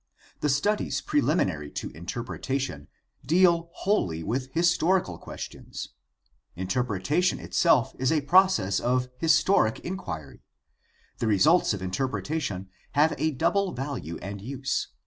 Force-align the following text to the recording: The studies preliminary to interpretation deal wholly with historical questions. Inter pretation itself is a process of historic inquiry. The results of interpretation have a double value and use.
The 0.39 0.49
studies 0.49 0.99
preliminary 0.99 1.69
to 1.73 1.91
interpretation 1.91 2.87
deal 3.23 3.69
wholly 3.73 4.23
with 4.23 4.51
historical 4.51 5.19
questions. 5.19 5.89
Inter 6.55 6.83
pretation 6.83 7.37
itself 7.37 7.93
is 7.99 8.11
a 8.11 8.21
process 8.21 8.79
of 8.79 9.09
historic 9.19 9.77
inquiry. 9.81 10.41
The 11.19 11.27
results 11.27 11.75
of 11.75 11.83
interpretation 11.83 12.67
have 12.93 13.13
a 13.19 13.29
double 13.29 13.73
value 13.73 14.17
and 14.23 14.41
use. 14.41 14.87